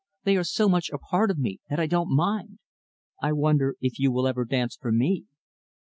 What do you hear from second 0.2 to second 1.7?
They are so much a part of me